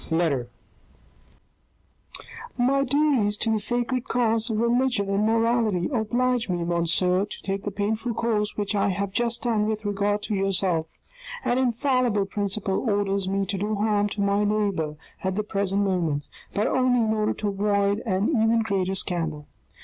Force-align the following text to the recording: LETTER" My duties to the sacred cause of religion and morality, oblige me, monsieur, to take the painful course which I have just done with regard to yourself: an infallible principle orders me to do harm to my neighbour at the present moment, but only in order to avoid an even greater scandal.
LETTER" 0.09 0.49
My 2.67 2.83
duties 2.83 3.37
to 3.37 3.51
the 3.51 3.59
sacred 3.59 4.05
cause 4.07 4.49
of 4.49 4.57
religion 4.57 5.07
and 5.11 5.27
morality, 5.27 5.89
oblige 5.93 6.49
me, 6.49 6.63
monsieur, 6.63 7.23
to 7.25 7.41
take 7.43 7.65
the 7.65 7.69
painful 7.69 8.15
course 8.15 8.57
which 8.57 8.73
I 8.73 8.89
have 8.89 9.11
just 9.11 9.43
done 9.43 9.67
with 9.69 9.85
regard 9.85 10.23
to 10.23 10.33
yourself: 10.33 10.87
an 11.45 11.59
infallible 11.59 12.25
principle 12.25 12.79
orders 12.89 13.29
me 13.29 13.45
to 13.45 13.59
do 13.59 13.75
harm 13.75 14.09
to 14.09 14.21
my 14.21 14.43
neighbour 14.43 14.95
at 15.23 15.35
the 15.35 15.43
present 15.43 15.83
moment, 15.83 16.27
but 16.51 16.65
only 16.65 17.01
in 17.01 17.13
order 17.13 17.35
to 17.35 17.49
avoid 17.49 17.99
an 17.99 18.27
even 18.29 18.63
greater 18.63 18.95
scandal. 18.95 19.45